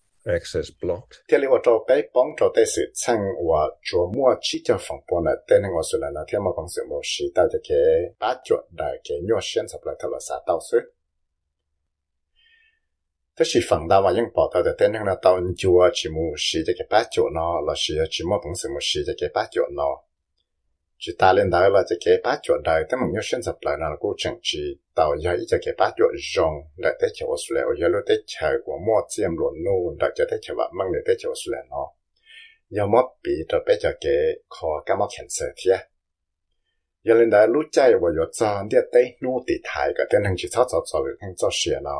[0.27, 1.23] access blocked.
[1.27, 5.01] Tele wa to pai pong to te se chang wa jo mo chi cha fang
[5.07, 7.47] po na te nang wa su la na te ma pang se mo shi ta
[7.47, 10.79] de ke ba jo da ke nyo shen sa pla ta la sa tao su.
[13.35, 15.89] Te shi fang da wa yang po ta de te nang na tao ju wa
[15.89, 18.67] chi mu shi de ke ba jo no la shi ya chi mo pang se
[18.69, 20.10] mo shi de ke ba jo no
[21.03, 23.55] chỉ ta lên đó là chỉ cái bát chỗ đời thế mình nhớ sinh sập
[23.61, 24.59] lại là cô chẳng chỉ
[24.95, 28.17] tàu giờ ít cái bát chỗ rong lại tới chỗ sule ở giờ lúc tới
[28.27, 31.33] chờ của mua xiêm luôn nu lại cho tới chờ vợ mang lại tới chỗ
[31.45, 31.83] sule nó
[32.69, 34.13] giờ mất bị cho bé cho cái
[34.49, 35.75] khó cái mua cancer thế
[37.03, 40.21] giờ lên đó lúc chạy vào giờ cho đi tới nu đi thay cái tên
[40.25, 41.99] hàng chỉ tháo tháo tháo được hàng cho xia nó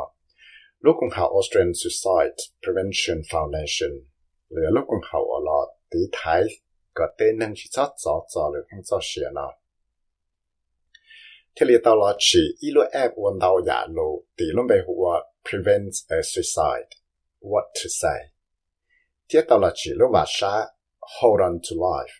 [0.80, 3.92] lúc cũng học Australian Suicide Prevention Foundation
[4.50, 5.60] rồi lúc cũng học ở lọ
[5.94, 6.44] đi thái
[6.96, 9.52] cái tên năng chỉ cho cho cho được hàng cho xia nó
[11.56, 14.80] thế li tao là chỉ, ý lo app วัน đầu giả lộ thì lúc bây
[14.88, 15.16] hùa
[15.50, 16.90] prevents a suicide.
[17.42, 18.20] What to say?
[19.30, 20.66] Thế tao là chỉ lúc và sa,
[21.22, 22.16] hold on to life.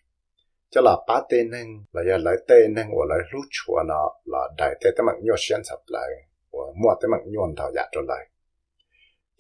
[0.72, 2.36] Cho là ba tên năng là giờ lấy
[2.70, 6.10] năng và lấy lúc chùa nó là đại tế tế mạng nhô xuyên sập lại
[6.52, 8.28] và mua tế mạng nhô đầu giả trở lại.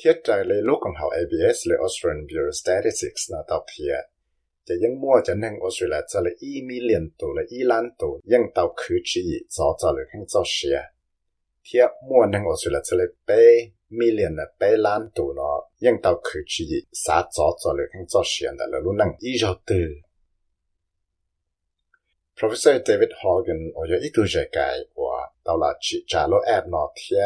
[0.03, 4.05] Thiết trái lấy lúc còn học ABS lấy Australian Bureau of Statistics nó tao thiệt
[4.70, 9.22] จะยังมั่วจะนั่งออสเตรเลียจะเลยอีมิเลียนตัวเลยอีล้านตัวยังเตาคือจี
[9.54, 10.78] จอจะเลยข้างจอเชีย
[11.64, 13.42] เทียมั่วนั่งออสเตรเลียจะเลยเป้
[13.98, 16.64] มิเลียนเป้ล้านตัวเนาะยังเตาคือจี
[17.04, 19.88] สาจอจะเลยข้างจอเชียแต่ละรุ่นนั่งอีจอตือ
[22.38, 24.58] Professor David Horgan 我有一度在改
[24.94, 25.00] 我
[25.42, 27.16] 到了去加入 app 那天，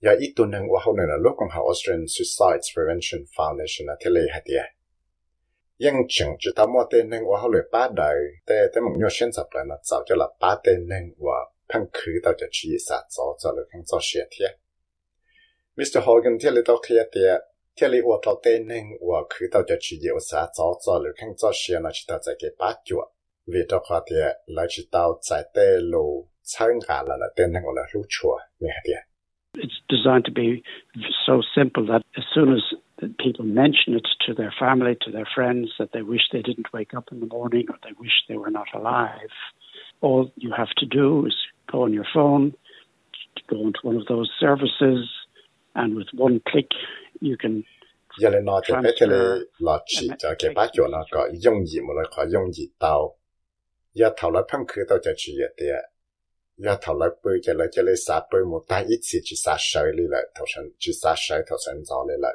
[0.00, 4.52] 有一度呢我后来呢，如果好 Australian Suicide Prevention Foundation 那天嘞还的。
[5.85, 8.03] ยังจึงจะทำว่าเต้นหนึ่งว่าเขาเลยป้าใด
[8.47, 11.37] แต่แต่มึงยอดเช่นสับเลยนะสาวจะหลับป้าเต้นหนึ่งว่า
[11.69, 14.49] พังคือต่อจะชี้สัตว์สอจะเลยพังจะเสียเทีย
[15.77, 17.29] มิสเตอร์ฮอกันเทียเลยต่อเคลียเตีย
[17.75, 23.07] เทียเลยว่าต่อเต้นหนึ่งว่าคือต่อจะชี้เดียวสัตว์สอจะเลยพังจะเสียนะชิตาจะเก็บป้าจวด
[23.51, 25.57] วิตาควาเตียแล้วชิตาจะเต
[25.91, 26.05] ลู
[26.51, 28.99] ช่างการละเต้นหนึ่งว่าเลยรู้ชัวเนี่ยเตีย
[29.63, 30.47] It's designed to be
[31.25, 32.65] so simple that as soon as
[33.01, 36.71] that people mention it to their family, to their friends, that they wish they didn't
[36.71, 39.33] wake up in the morning or they wish they were not alive.
[40.01, 41.35] All you have to do is
[41.71, 42.53] go on your phone,
[43.49, 45.09] go into one of those services,
[45.73, 46.69] and with one click,
[47.19, 47.63] you can
[48.19, 53.15] 一嚟攞隻俾佢哋攞錢就嘅把腳攞個用熱冇嚟可用熱到，
[53.93, 55.79] 一頭嚟噴佢到就去熱啲，
[56.57, 62.27] 一頭嚟背就嚟就嚟殺背冇，但一次去殺水你嚟頭上去殺水頭上走你嚟。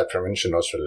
[0.07, 0.79] provincial 出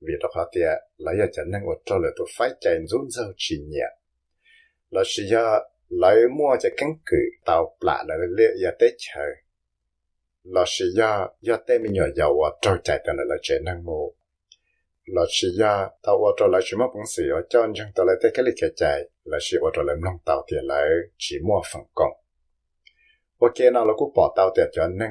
[0.00, 0.60] vì đó họ thì
[0.96, 3.86] lại giờ chân năng ở cho lại tôi phải chạy run rau chỉ nhẹ.
[4.90, 5.58] Là sự giờ
[6.38, 9.34] mua cho căn cứ tàu lạ là lệ giờ tết chơi
[10.44, 14.08] là sự giờ giờ tết mình nhỏ giàu ở trâu chạy là chạy năng mua
[15.06, 17.72] là chỉ ya tao ở chỗ lại chỉ mua bằng sự ở cho anh
[18.06, 20.82] lại cái lịch chạy là sự ở chỗ lại nông tàu tiền lại
[21.18, 21.82] chỉ mua phần
[23.40, 24.34] công ok, nào bỏ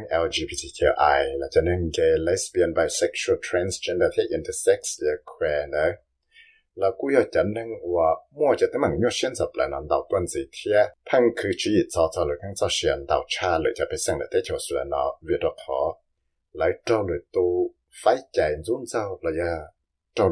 [0.10, 1.90] LGBTQI là cho nên
[2.20, 4.80] lesbian, bisexual, transgender thế intersex
[6.76, 6.92] là
[7.54, 7.62] nữa
[8.32, 8.68] mua cho
[10.36, 12.68] thì chỉ cho cho cho
[13.28, 14.58] cha cho biết là cho
[14.90, 15.18] nó
[16.54, 16.70] lại
[18.04, 18.16] phải
[19.22, 19.32] là
[20.16, 20.32] trong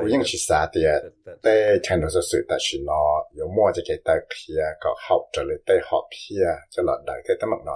[0.00, 1.12] 古英是啥的？
[1.42, 2.92] 对前头是说的是呢，
[3.34, 7.72] 有么就给带皮啊，搞好这里带好皮啊，就老大给他们呢。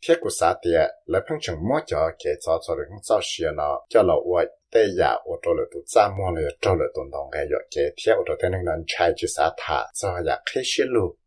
[0.00, 0.70] 贴古啥的，
[1.06, 3.62] 来碰成么叫给早早的早些呢？
[3.88, 4.40] 叫老我
[4.70, 6.40] 带呀，我做了都咋么了？
[6.60, 11.18] 做了都弄个要给贴，我都在那人拆去啥他，早呀开些路。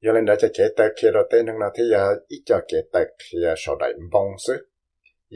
[0.00, 4.52] 有人在这给带皮了，带那个贴呀，一叫给带皮啊，少来帮手。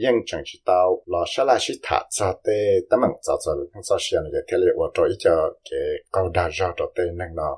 [0.03, 2.47] ยังจังจิตาวลอชลาชิตาจอเต
[2.89, 5.69] ตมังจอจอลงจอเชียนเกเทเลวตัวอีจอเก
[6.13, 7.55] กาวดาจอตัวเตนังเนาะ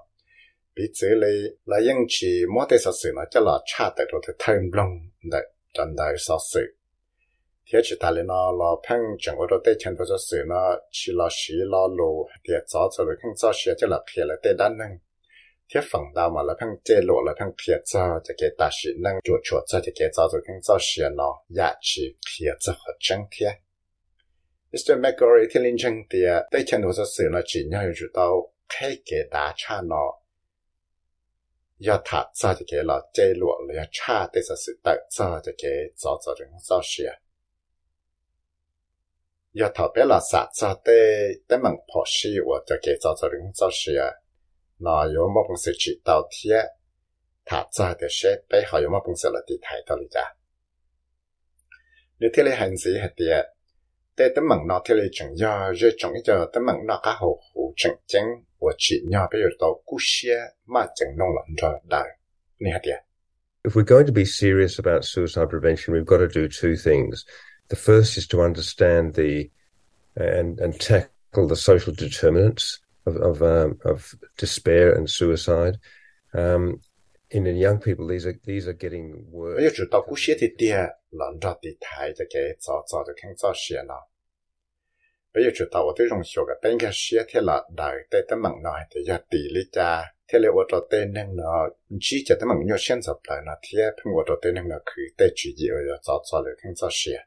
[0.75, 1.35] ปีเจเลย
[1.71, 4.89] ลายังจีมอเตสสื่อเนาะจะลอชาแต่ตัวเทิมลง
[5.29, 5.39] ได้
[5.75, 6.67] จันได้สอสื่อ
[7.65, 10.65] เทียจิตาเลยเนาะลอพังจังว่าตัวเตชันตัวสื่อเนาะ
[10.97, 12.01] ชีลอชีลอโล
[12.41, 14.91] เดียจอจอลงจอเชียจะลอเพียละเตด้านนึง
[15.74, 18.68] thiết phẳng đào mà là phăng chê lộ là phăng phía cho cho cái ta
[18.82, 22.02] sĩ năng chuột chuột cho cho cái giáo dục kinh giáo sĩ nó giá trị
[22.28, 23.52] phía cho họ chân thiết
[24.72, 24.98] Mr.
[24.98, 26.18] McGorry thì linh chân thì
[26.52, 30.12] đây chân hồ sơ sự nó chỉ nhau chủ tao khai cái đá cha nó
[31.86, 35.40] ya thả cho cho cái là chê lộ là cha để cho sự tự cho
[35.44, 37.04] cho cái giáo dục kinh giáo sĩ
[39.60, 43.14] ya thả bé là sát cho để để mình phổ sĩ và cho cái giáo
[43.22, 43.92] dục kinh giáo sĩ
[44.80, 45.56] nó có một công
[48.00, 49.14] được một công
[49.46, 49.82] đi thay
[53.00, 53.10] hết
[54.16, 54.82] để rồi nó
[57.20, 57.74] hữu
[58.78, 59.48] chỉ nhau bây giờ
[60.68, 60.86] mà
[62.72, 62.80] hết
[63.64, 67.24] we're going to be serious about suicide prevention, we've got to do two things.
[67.68, 69.50] The first is to understand the
[70.14, 75.79] and and tackle the social determinants of of, um, of despair and suicide.
[76.33, 76.79] Um,
[77.29, 79.55] in the young people, these are these are getting worse.
[79.55, 83.93] 我就知道古些的爹，人着的台这个早早就看早些了。
[85.33, 97.19] 我就知道我对中学个本个些天了，来在他们那的要地里家，天了我着对能了，只叫他们要选择来那天，碰我着对能了去对主义要早早的看早些。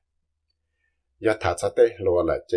[1.19, 2.57] 要他在对落了这。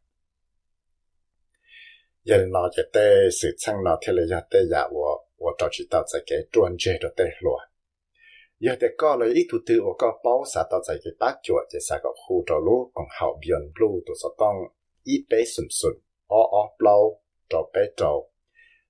[2.22, 7.56] 人老就对事情老天了要对呀我我早知道这个专业的对路。
[8.58, 14.48] 有的搞了一肚子我搞包啥到这个八角这三个护着路更好变路都是当
[15.04, 15.92] 一杯顺顺，
[16.26, 18.28] 哦哦包着杯着，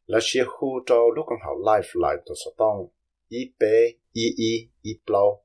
[0.06, 2.88] 那些护着路更好 life 来都是当
[3.28, 5.42] 一杯一一一包。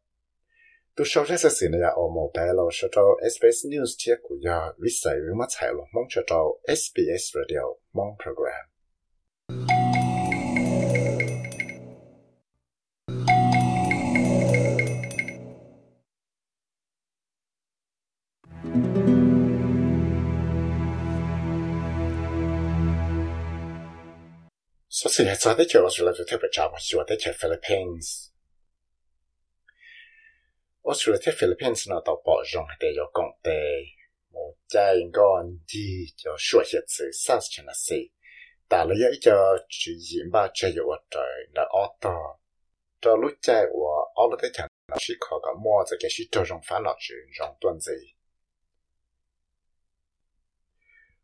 [0.96, 5.88] 都少这些事呢呀，我冇白了，说到 SBS News 贴股呀，为啥有么菜了？
[5.94, 8.70] 忙着到 SBS Radio 忙 program。
[24.90, 28.28] 所以呢，早点去我说了就特别早嘛，喜欢在去 Philippines。
[30.86, 33.52] 我除了在菲律宾斯那到保障的要讲的，
[34.32, 35.22] 我在应该
[35.68, 38.10] 的就说些词，啥事情那些，
[38.68, 41.20] 打了要一个主意吧，这有我在
[41.54, 42.12] 那奥多，
[43.00, 44.68] 这路在我奥了在讲，
[45.00, 47.96] 是考个么子个是这种烦恼是让段子。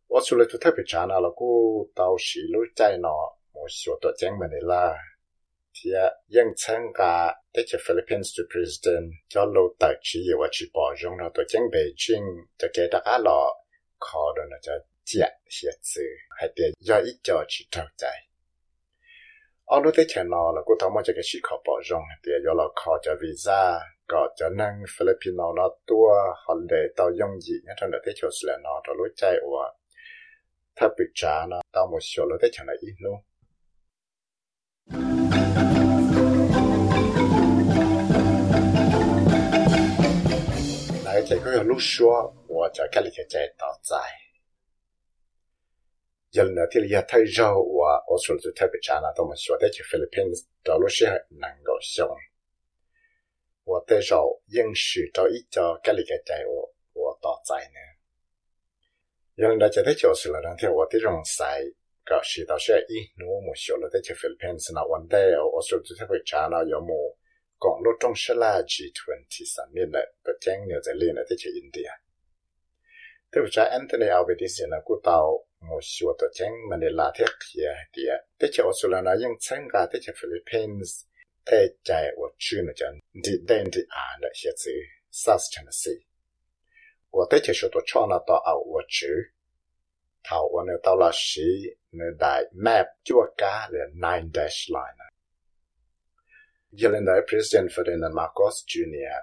[0.08, 3.10] 我除了就特别查那了，故到时路在那，
[3.54, 4.96] 我学到讲么的啦。
[5.75, 6.05] tia
[6.35, 10.65] yang chang ga de che Philippines to president cho lo ta chi ye wa chi
[10.75, 12.27] bo jong na to chang Beijing
[12.59, 13.41] to ke da ga lo
[13.99, 14.75] ko do na cha
[15.09, 16.07] tia xie zi
[16.39, 18.19] hai de ya i cho chi tao zai
[19.75, 23.63] อรู้ได้แค่นอแล้วกูทำมาจากชิคอปอจงเดียวยอลขอจะวีซ่า
[24.11, 26.07] ก็จะนั่งฟิลิปปินส์นอตัว
[26.43, 29.65] ฮอลเดย์ต่อยงยีเนี่ยทำได้ที่ชสแลนอตัวรู้ใจว่า
[30.77, 33.17] ถ้าปิดจานะต้องหมดชัวร์รู้ได้แค่ไหนอีกนู้
[41.12, 43.98] 来，这个有路说，我在家里个在倒在。
[46.32, 50.24] 有呢，这里也太热，我我说的特别炸了，到我小的去菲律宾，
[50.64, 52.08] 到路是能够上。
[53.64, 57.80] 我对着应许到一家家里个在我我倒在呢。
[59.36, 61.64] 有呢，这里就是了，那天我这种晒。
[62.10, 65.18] 个是到是一努木小了的去菲律宾是那问题，
[65.52, 66.94] 我说就特别炸了，有木
[67.62, 71.92] 讲路中是啦 G20 上面的，不讲牛在练了的去印度啊。
[73.30, 73.64] 对不对？
[73.64, 75.30] Anthony Albanese 呢，估到
[75.60, 80.80] 木小的讲门的拉铁皮啊的，的确我说了呢，用参加的去菲律宾，
[81.46, 82.88] 在在我去呢讲
[83.22, 84.72] 的的的啊那些字，
[85.12, 86.06] South Tennessee，
[87.10, 89.34] 我的确说到唱了到啊我去。
[90.30, 91.42] thảo và nếu tao là sĩ
[91.92, 94.98] nếu đại map chua cá là nine dash line
[96.75, 99.21] President Marcos Jr.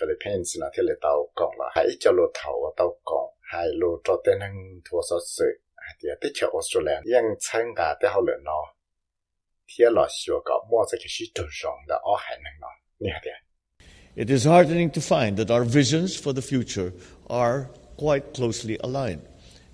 [0.00, 0.56] Philippines
[1.00, 1.28] tàu
[1.58, 1.70] là
[2.12, 4.02] lô tàu tàu hai lô
[5.10, 5.18] số
[6.52, 7.00] Australia.
[7.14, 7.36] Yang
[8.44, 8.68] nó
[11.88, 12.68] ở hai năng nó
[14.16, 16.90] It is heartening to find that our visions for the future
[17.28, 17.66] are
[17.96, 19.22] quite closely aligned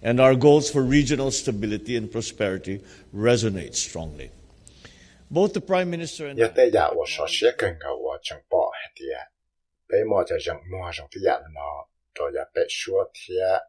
[0.03, 2.81] and our goals for regional stability and prosperity
[3.13, 4.29] resonate strongly.
[5.31, 6.39] Both the Prime Minister and...
[6.39, 9.23] Yate ya wa sha xie keng ka wa chang po he tia.
[9.89, 11.89] Pe mo ja jang mo jang ti ya no.
[12.15, 13.61] To ya pe shua tia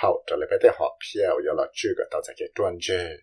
[0.00, 2.52] hao to le pe te ho pia o ya la chu ga ta za ke
[2.54, 3.18] tuan je.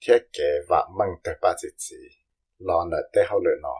[0.00, 2.02] Tia ke va mang te pa zi zi.
[2.60, 3.74] Lo na te hao le no.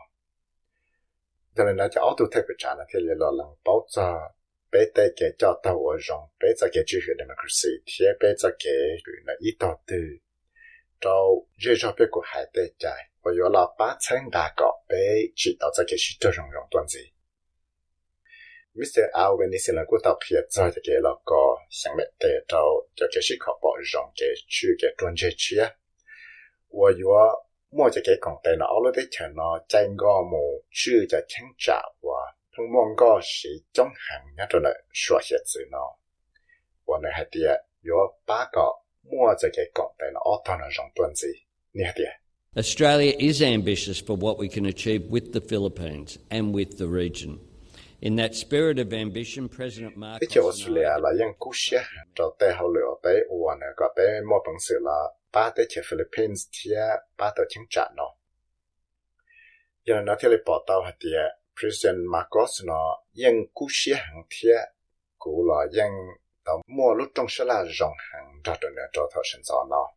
[1.55, 4.31] Cho nên là cho áo tu thay bị trả là thế lo lắng bảo cho
[4.71, 8.27] bé tay cái cho tao ở rộng bé cho cái chữ hiệu democracy thế bé
[8.37, 8.73] cho cái
[9.05, 9.81] rồi là ít đầu
[11.00, 11.10] 到
[11.58, 12.90] 日照别个还得在，
[13.22, 16.98] 我有了八层大个被知道在给是这种种段子。
[18.74, 19.10] Mr.
[19.12, 21.34] Alvin 能够到撇在给了个
[21.70, 22.58] 想来得到
[22.94, 25.70] 就给是可保让给去给专业去啊，
[26.68, 27.08] 我有
[27.70, 30.38] 莫就给讲的了，我了的钱呢，在我们
[30.70, 32.20] 去就请教我。
[32.54, 35.76] 通望个是中行一种的说些字呢，
[36.84, 37.94] 我呢还点有
[38.24, 38.60] 八个
[39.02, 41.26] 莫这个讲的呢，奥特呢种段子，
[41.72, 42.10] 你还点。
[42.54, 47.38] Australia is ambitious for what we can achieve with the Philippines and with the region.
[48.00, 50.20] In that spirit of ambition, President Marcos...
[50.20, 51.80] 这就 Australia 啦，因故事
[52.14, 56.76] 就带好了，带我呢个带莫本事啦，把这些 Philippines 贴
[57.16, 58.18] 把到清展咯。
[59.84, 61.12] 有人那天的报道还点。
[61.56, 64.60] President Marcos nó yên cú xia hàng thia
[65.16, 65.88] cú là yên
[66.45, 69.87] tàu mua lúc trong sẽ là rong hàng ra được cho thọ sinh gió nó.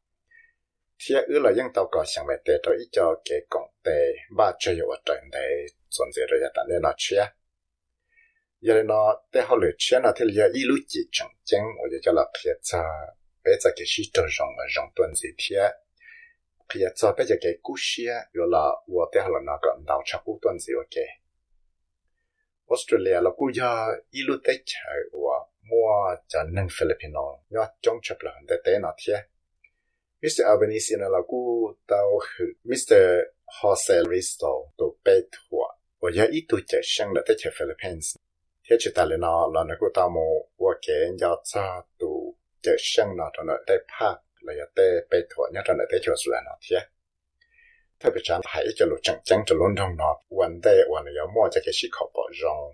[0.98, 4.12] Thì ư là những tàu có sang mẹ tê cho ít cho cái công tê,
[4.36, 5.30] ba cho ở trên
[5.90, 7.24] chuẩn gì rồi tận đây nó chia.
[8.60, 11.64] Giờ nó, tê họ lựa chia nó thì giờ ít lúc chỉ chẳng chẳng
[12.02, 12.82] cho là phía cha
[13.44, 15.68] bây giờ cái sĩ cho rong mà rong tuần gì thia.
[16.72, 20.02] Phía cha bây giờ cái cú xia rồi là 我 tê họ là nó đào
[20.04, 21.04] chắc cú tuần gì ok.
[22.70, 24.60] Australia là cú giờ ilu tết
[25.63, 29.13] mua cho nên Filipino nhớ trong chấp là hình tế nó thế
[30.21, 30.45] Mr.
[30.45, 32.19] Albanese là cú tao
[32.63, 32.95] Mr.
[33.61, 35.67] Jose Risto tổ bê thua
[35.99, 38.15] và giờ ít tuổi chạy sang là tết chạy Philippines
[38.69, 42.35] thế chỉ ta là nó là nó cú tao mô và kế nhớ cho tụ
[42.61, 45.83] chạy sang nó cho nó tế park là giờ tế bê thua nhớ cho nó
[45.91, 46.77] tế cho Australia nó thế
[48.01, 52.73] 特别讲还一个路讲讲着论中呢，问题我呢要么这个是考保用，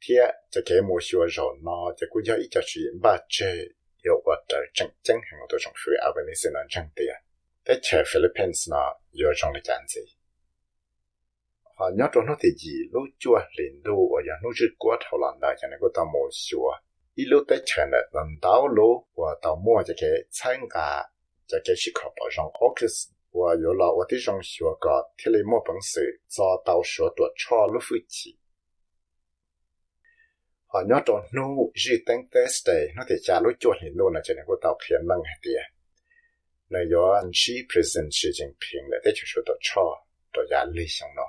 [0.00, 3.52] thia cho kế mùa xua rổ nó cho cú gió ít cho sĩ ba chê
[4.04, 6.88] yêu quả trở chẳng chẳng hàng tổ trọng sư áo bên lý sư nón chẳng
[6.96, 7.14] tìa
[7.64, 10.02] tế chè Philippines nó yêu trọng lý chán gì
[11.76, 14.96] họ nhớ trò nó thì gì lúc chua liền đu và giờ nó rứt quá
[15.00, 16.70] thảo lòng đại cho nên có tao mùa xua
[17.14, 21.02] ít lúc tế chè nè lần tao lúc và tao mua cho kế 参加
[21.48, 28.37] cho kế sĩ khó bảo rằng August 我有了我的种学个，听了莫本事，找到学多超路飞机。
[30.73, 34.21] họ nhớ trong nu chỉ tăng test đây nó thì trả lối chuột hình luôn là
[34.23, 35.65] chỉ là có tàu khiển măng hay tiệt
[36.69, 39.81] này do anh chỉ president Xi Jinping là để cho số đó cho
[40.33, 41.23] đó giá lý想nó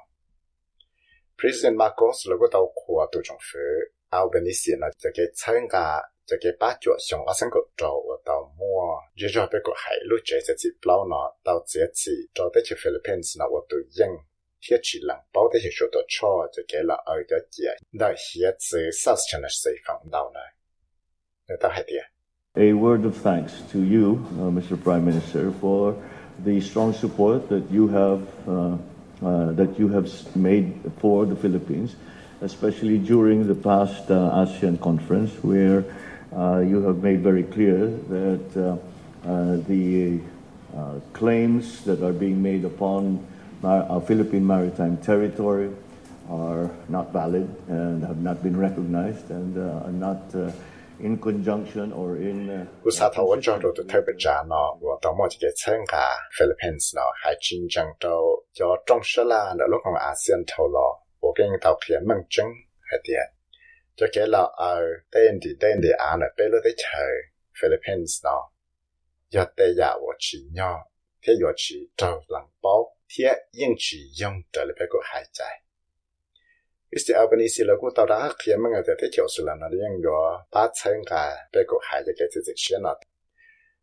[1.38, 3.70] president Marcos là có tàu khoa tổ trong phía
[4.09, 14.18] Albanese là cho cái参加 就嘅把脚上阿生个做我到摸，日咗俾个海路这只字包呢，到这次做得去 Philippines 呢，我都应。
[14.66, 18.57] thiết chỉ lặng bảo để hiểu được cho cho cái là ở cái gì đại hiện
[18.59, 20.55] sự sát chân là sự phẳng đạo này
[21.49, 21.95] người ta hay đi
[22.57, 24.76] A word of thanks to you, uh, Mr.
[24.84, 25.95] Prime Minister, for
[26.45, 28.78] the strong support that you have uh,
[29.20, 30.66] uh, that you have made
[31.01, 31.90] for the Philippines,
[32.40, 35.84] especially during the past uh, ASEAN conference, where uh,
[36.39, 38.77] uh, you have made very clear that uh,
[39.27, 40.17] uh, the
[41.11, 43.19] claims that are being made upon
[43.61, 45.69] our Philippine Maritime Territory
[46.29, 50.33] are not valid and have not been recognized and are not
[51.01, 58.09] in conjunction or in 乌萨头我讲到的特别站呢，我到某一个城啊，Philippines 呢，还真讲到
[58.55, 60.35] 要重视啦，那如果阿 s e
[63.99, 64.80] 就给了呃，
[65.11, 66.99] 等的等的啊呢，背了的车
[67.55, 68.30] Philippines 呢，
[69.30, 70.90] 要得呀，我去鸟，
[71.22, 72.95] 他要去找人包。
[73.07, 75.62] thiết yên chỉ dùng trở lại cái hải trái.
[76.90, 79.68] Is Albanese là cũng tao đã khi mà người ta thấy kiểu sự là nó
[79.68, 82.95] liên go ba chân cả cái cái hải cái cái cái chuyện nó.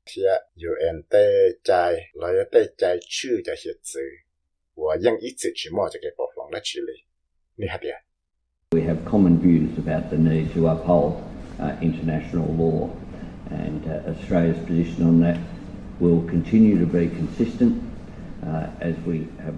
[0.06, 4.00] Thiết UN tê trái lại tê trái chữ cái hiện chữ.
[4.74, 7.06] 我用一直去摸这个暴风的处理，
[7.56, 7.96] 你还点
[8.74, 11.22] ？We have common views about the need to uphold
[11.60, 12.90] uh, international law,
[13.50, 15.38] and uh, Australia's position on that
[16.00, 17.92] will continue to be consistent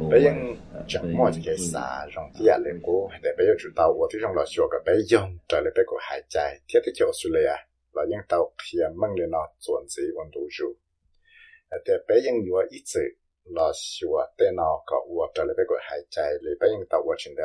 [0.10, 0.32] bây giờ
[0.88, 4.20] chẳng mua cái xa rong tia lên cố để bây giờ chủ tàu của thì
[4.22, 5.18] trong là số cái bây giờ
[5.49, 8.51] trở lại bây của hải trái thiết cái chỗ xử lý à là những tàu
[8.64, 10.76] khi mang lên nó chuẩn gì温度数
[11.86, 13.01] để bây giờ nhiều ít chữ
[13.45, 16.86] là số tên nào có của trở lại bây của hải trái để bây giờ
[16.89, 17.36] tàu của chính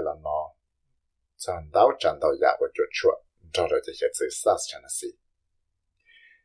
[1.38, 3.18] Đây là nó chẳng tàu chẳng tàu giả của chuột chuột.
[3.54, 5.10] Cho rồi cái chữ sát chẳng là gì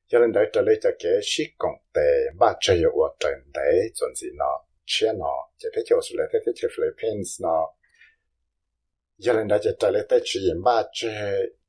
[0.08, 3.90] cho nên đấy trở lại cho cái sĩ công tệ ba chơi ở trên đấy
[3.94, 7.72] chuẩn gì nó chia nó chỉ thấy kiểu là thấy thấy Philippines nó
[9.17, 11.07] giờ lên đó chỉ tới lấy tới chỉ yên ba chỉ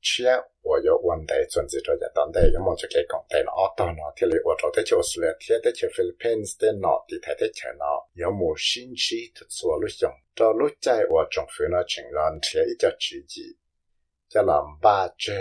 [0.01, 13.55] chia 我有问题，甚至在当地有冇就给讲地那澳大那，天里我做的就是了，天的去 Philippines 的那地台的钱那有冇兴趣的做路用，到路在我政府那情况天一家自己，
[14.27, 15.31] 叫南巴这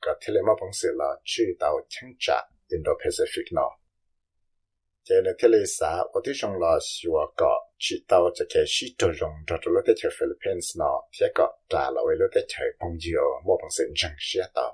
[0.00, 3.60] 个天里冇本事了，去到清查 Indo-Pacific 那。
[3.60, 3.75] 这呢，
[5.07, 9.45] tene kele sa oti jong la shiwa ka chi tao cha ke shi to jong
[9.47, 13.57] ta to philippines na tia ka ta la we lo te che pong ji o
[13.69, 14.67] sen jang shi ta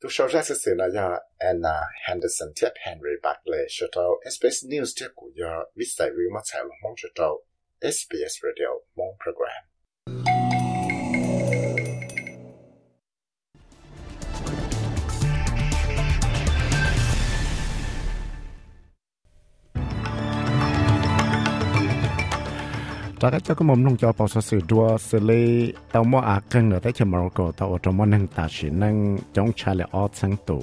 [0.00, 0.70] tu shau ja se se
[1.50, 1.74] anna
[2.06, 4.04] henderson tip henry buckley shi to
[4.34, 6.40] sbs news te ku ya vi sai ri ma
[6.82, 7.28] mong shi to
[7.82, 9.62] sbs radio mong program.
[23.22, 25.32] จากนั้นก็มุมลงจอปอสสื่อดัวสเสล
[25.94, 28.94] ตามออาเกิงเนแต่เชมรกตาวจมอนังตาชินัง
[29.36, 30.58] จงชาเลออสังตู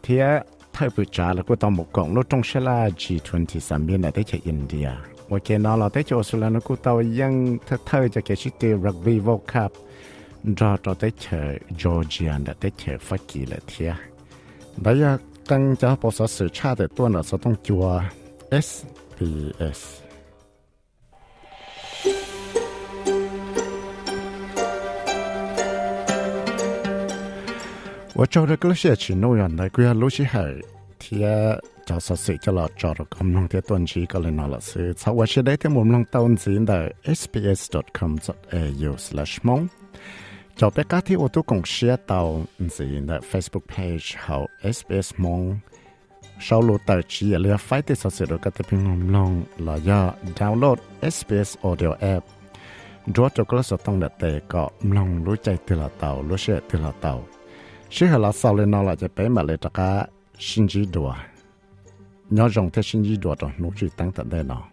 [0.00, 0.24] เทีย
[0.72, 4.88] ไทยปุจาแล้วก็ตาวหมกงลดจงชลา G20 สามเบียนแต่เชอินเดีย
[5.30, 7.32] ว่าเกนอเราแต่เชอสเตรเลียก็ตายัง
[7.64, 9.70] เธอเธอจะเกชิตรักบี้วอลคัพ
[10.60, 11.24] รอตอแต่เช
[11.80, 13.92] จอร์เจียนแต่เชฟักกีลยเทีย
[14.82, 15.14] แต่ยัง
[15.50, 17.84] กังจะปอสสื่อชาติตัวเนอสต้องจัว
[18.66, 19.99] SBS
[28.13, 30.63] 我做的个些去诺样的，佢要录起系，
[30.99, 39.69] 睇就实时就落做到咁样嘅短期个嚟拿了是，查我是呢啲冇弄到钱的 sbs.com.au/slash 梦。
[40.55, 45.59] 就俾家啲我都共 share 到唔是的 Facebook page 后 SBS 梦。
[46.39, 50.11] sau lô tài chỉ là phải để sao sẽ được các tình huống long là ya
[50.35, 52.25] download SBS audio app
[53.05, 56.37] đó cho các số tông đặt tệ có long lối chạy từ là tàu lối
[56.37, 57.07] xe từ là tàu sẽ là sau lên nó làจะไปมาเลยต
[57.92, 61.14] 是和老少林老了在白马来这个星期多，
[62.28, 64.64] 你要用这星期多种农具等等的了。